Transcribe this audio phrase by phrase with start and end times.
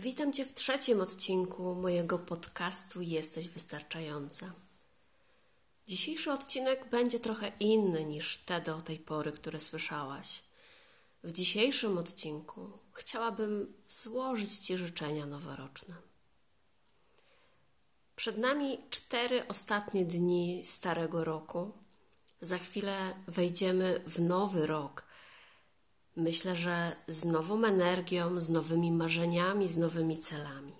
[0.00, 4.52] Witam Cię w trzecim odcinku mojego podcastu Jesteś Wystarczająca.
[5.86, 10.42] Dzisiejszy odcinek będzie trochę inny niż te do tej pory, które słyszałaś.
[11.24, 15.94] W dzisiejszym odcinku chciałabym złożyć Ci życzenia noworoczne.
[18.16, 21.72] Przed nami cztery ostatnie dni starego roku.
[22.40, 25.09] Za chwilę wejdziemy w nowy rok.
[26.16, 30.72] Myślę, że z nową energią, z nowymi marzeniami, z nowymi celami.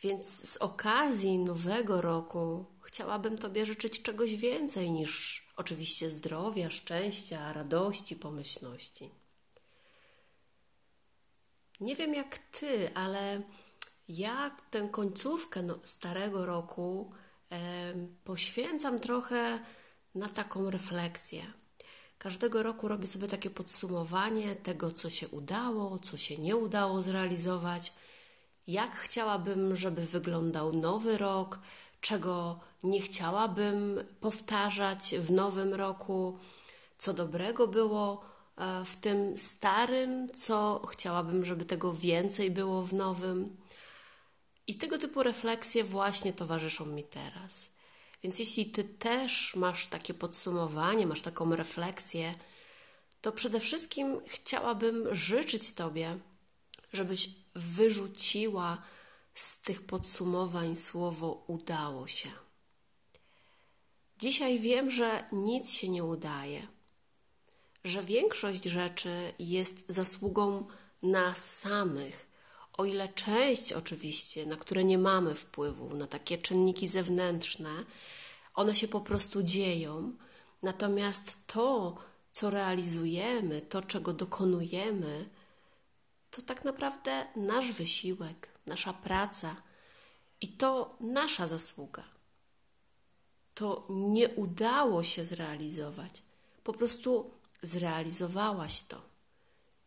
[0.00, 8.16] Więc z okazji nowego roku chciałabym Tobie życzyć czegoś więcej niż oczywiście zdrowia, szczęścia, radości,
[8.16, 9.10] pomyślności.
[11.80, 13.42] Nie wiem jak Ty, ale
[14.08, 17.12] ja tę końcówkę no, starego roku
[18.24, 19.64] poświęcam trochę
[20.14, 21.52] na taką refleksję.
[22.24, 27.92] Każdego roku robię sobie takie podsumowanie tego, co się udało, co się nie udało zrealizować,
[28.66, 31.58] jak chciałabym, żeby wyglądał nowy rok,
[32.00, 36.38] czego nie chciałabym powtarzać w nowym roku,
[36.98, 38.24] co dobrego było
[38.56, 43.56] e, w tym starym, co chciałabym, żeby tego więcej było w nowym.
[44.66, 47.73] I tego typu refleksje właśnie towarzyszą mi teraz.
[48.24, 52.34] Więc jeśli ty też masz takie podsumowanie, masz taką refleksję,
[53.20, 56.18] to przede wszystkim chciałabym życzyć Tobie,
[56.92, 58.82] żebyś wyrzuciła
[59.34, 62.30] z tych podsumowań słowo udało się.
[64.18, 66.66] Dzisiaj wiem, że nic się nie udaje,
[67.84, 70.66] że większość rzeczy jest zasługą
[71.02, 72.26] nas samych,
[72.76, 77.84] o ile część oczywiście, na które nie mamy wpływu, na takie czynniki zewnętrzne,
[78.54, 80.12] one się po prostu dzieją.
[80.62, 81.96] Natomiast to,
[82.32, 85.28] co realizujemy, to, czego dokonujemy,
[86.30, 89.56] to tak naprawdę nasz wysiłek, nasza praca
[90.40, 92.04] i to nasza zasługa.
[93.54, 96.22] To nie udało się zrealizować.
[96.64, 97.30] Po prostu
[97.62, 99.13] zrealizowałaś to.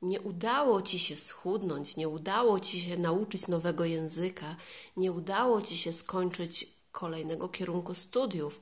[0.01, 4.55] Nie udało ci się schudnąć, nie udało ci się nauczyć nowego języka,
[4.97, 8.61] nie udało ci się skończyć kolejnego kierunku studiów.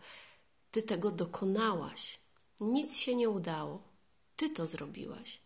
[0.71, 2.19] Ty tego dokonałaś.
[2.59, 3.83] Nic się nie udało.
[4.35, 5.41] Ty to zrobiłaś.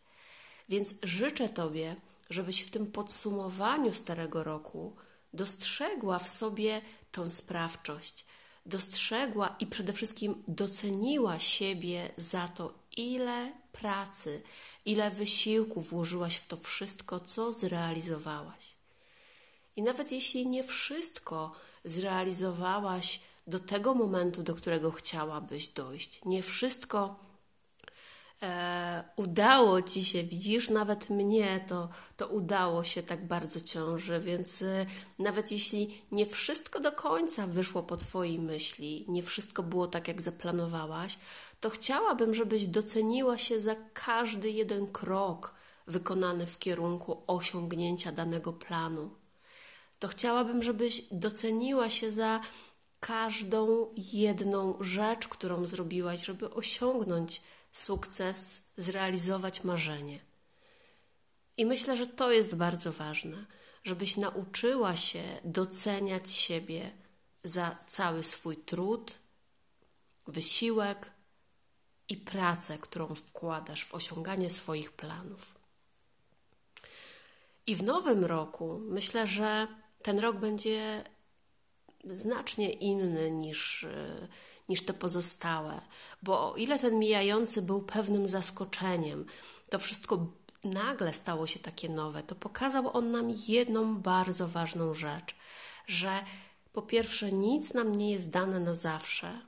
[0.70, 1.96] Więc życzę Tobie,
[2.30, 4.96] żebyś w tym podsumowaniu starego roku
[5.34, 8.26] dostrzegła w sobie tą sprawczość,
[8.66, 14.42] dostrzegła i przede wszystkim doceniła siebie za to, ile pracy,
[14.86, 18.76] ile wysiłku włożyłaś w to wszystko, co zrealizowałaś.
[19.76, 21.52] I nawet jeśli nie wszystko
[21.86, 27.20] zrealizowałaś do tego momentu, do którego chciałabyś dojść, nie wszystko
[28.42, 28.89] e,
[29.20, 34.86] udało ci się, widzisz, nawet mnie to, to udało się tak bardzo ciąży, więc e,
[35.20, 40.22] nawet jeśli nie wszystko do końca wyszło po Twojej myśli, nie wszystko było tak, jak
[40.22, 41.18] zaplanowałaś,
[41.60, 45.54] to chciałabym, żebyś doceniła się za każdy jeden krok
[45.88, 49.10] wykonany w kierunku osiągnięcia danego planu.
[50.00, 52.40] To chciałabym, żebyś doceniła się za
[53.00, 60.20] każdą jedną rzecz, którą zrobiłaś, żeby osiągnąć sukces, zrealizować marzenie.
[61.58, 63.46] I myślę, że to jest bardzo ważne,
[63.84, 66.92] żebyś nauczyła się doceniać siebie
[67.44, 69.20] za cały swój trud,
[70.28, 71.12] wysiłek
[72.10, 75.56] i pracę, którą wkładasz w osiąganie swoich planów.
[77.68, 79.68] I w nowym roku myślę, że
[80.04, 81.04] ten rok będzie
[82.04, 83.88] znacznie inny niż
[84.70, 85.82] niż te pozostałe,
[86.24, 89.26] bo o ile ten mijający był pewnym zaskoczeniem,
[89.70, 90.28] to wszystko
[90.64, 95.36] nagle stało się takie nowe, to pokazał on nam jedną bardzo ważną rzecz,
[95.88, 96.24] że
[96.74, 99.42] po pierwsze nic nam nie jest dane na zawsze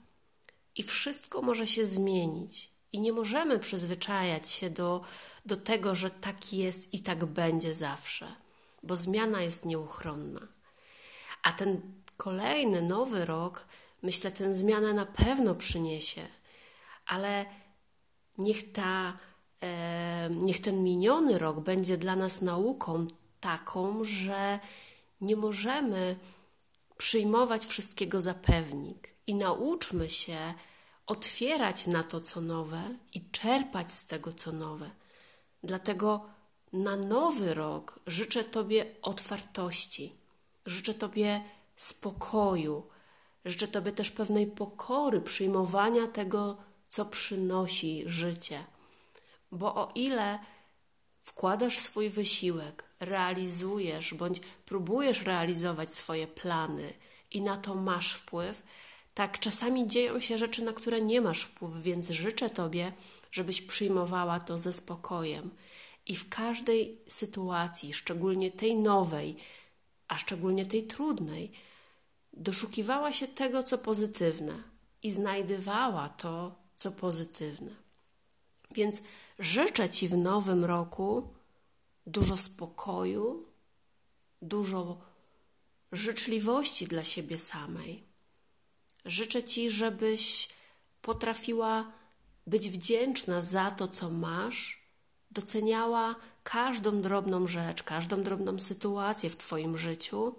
[0.76, 2.72] i wszystko może się zmienić.
[2.94, 5.02] I nie możemy przyzwyczajać się do,
[5.46, 8.36] do tego, że tak jest i tak będzie zawsze,
[8.84, 10.48] bo zmiana jest nieuchronna.
[11.44, 11.82] A ten
[12.18, 13.66] kolejny, nowy rok,
[14.02, 16.28] myślę, tę zmianę na pewno przyniesie,
[17.06, 17.46] ale
[18.38, 19.18] niech ta
[20.30, 23.08] niech ten miniony rok będzie dla nas nauką
[23.40, 24.60] taką, że
[25.22, 26.16] nie możemy
[26.98, 30.54] przyjmować wszystkiego za pewnik i nauczmy się
[31.08, 32.82] otwierać na to, co nowe
[33.14, 34.90] i czerpać z tego, co nowe.
[35.64, 36.26] Dlatego
[36.74, 40.16] na nowy rok życzę Tobie otwartości,
[40.66, 41.42] życzę Tobie
[41.76, 42.88] spokoju,
[43.46, 46.58] życzę Tobie też pewnej pokory, przyjmowania tego,
[46.90, 48.64] co przynosi życie.
[49.52, 50.40] Bo o ile
[51.24, 56.94] wkładasz swój wysiłek, realizujesz bądź próbujesz realizować swoje plany
[57.32, 58.64] i na to masz wpływ,
[59.14, 62.94] tak czasami dzieją się rzeczy, na które nie masz wpływu, więc życzę Tobie,
[63.32, 65.50] żebyś przyjmowała to ze spokojem
[66.06, 69.36] i w każdej sytuacji, szczególnie tej nowej,
[70.08, 71.52] a szczególnie tej trudnej,
[72.34, 74.64] doszukiwała się tego, co pozytywne
[75.04, 77.72] i znajdywała to, co pozytywne.
[78.72, 79.04] Więc
[79.40, 81.34] życzę Ci w nowym roku
[82.08, 83.46] dużo spokoju,
[84.42, 85.02] dużo
[85.92, 88.04] życzliwości dla siebie samej.
[89.06, 90.50] Życzę Ci, żebyś
[91.02, 91.92] potrafiła
[92.48, 94.82] być wdzięczna za to, co masz,
[95.32, 100.36] doceniała każdą drobną rzecz, każdą drobną sytuację w Twoim życiu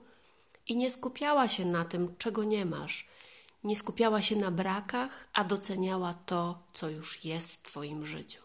[0.67, 3.09] i nie skupiała się na tym, czego nie masz,
[3.65, 8.43] nie skupiała się na brakach, a doceniała to, co już jest w Twoim życiu.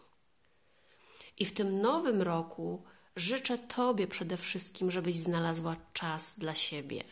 [1.38, 2.82] I w tym nowym roku
[3.16, 7.04] życzę Tobie przede wszystkim, żebyś znalazła czas dla siebie.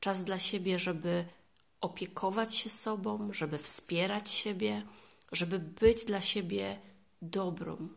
[0.00, 1.24] Czas dla siebie, żeby
[1.80, 4.82] opiekować się sobą, żeby wspierać siebie,
[5.32, 6.78] żeby być dla siebie
[7.22, 7.88] dobrą.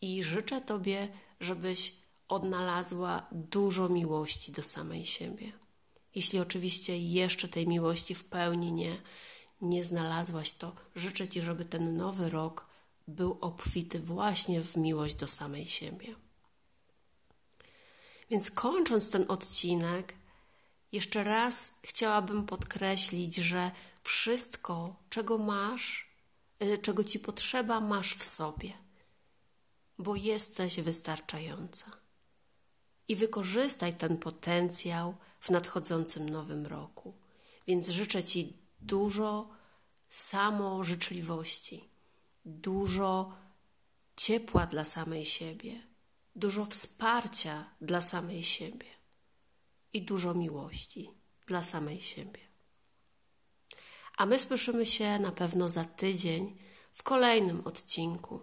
[0.00, 1.08] I życzę Tobie,
[1.40, 1.92] żebyś
[2.30, 5.52] odnalazła dużo miłości do samej siebie.
[6.14, 9.02] Jeśli oczywiście jeszcze tej miłości w pełni nie,
[9.60, 12.66] nie znalazłaś, to życzę Ci, żeby ten nowy rok
[13.08, 16.14] był obfity właśnie w miłość do samej siebie.
[18.30, 20.14] Więc kończąc ten odcinek,
[20.92, 23.70] jeszcze raz chciałabym podkreślić, że
[24.02, 26.10] wszystko, czego masz,
[26.62, 28.72] y, czego ci potrzeba, masz w sobie,
[29.98, 32.00] bo jesteś wystarczająca.
[33.10, 37.14] I wykorzystaj ten potencjał w nadchodzącym nowym roku.
[37.66, 39.50] Więc życzę Ci dużo
[40.10, 41.88] samożyczliwości,
[42.44, 43.32] dużo
[44.16, 45.82] ciepła dla samej siebie,
[46.36, 48.86] dużo wsparcia dla samej siebie
[49.92, 51.10] i dużo miłości
[51.46, 52.40] dla samej siebie.
[54.16, 56.58] A my słyszymy się na pewno za tydzień
[56.92, 58.40] w kolejnym odcinku.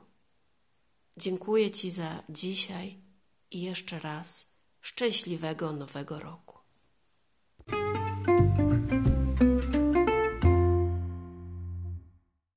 [1.17, 2.97] Dziękuję Ci za dzisiaj
[3.51, 4.56] i jeszcze raz
[4.87, 6.57] szczęśliwego nowego roku.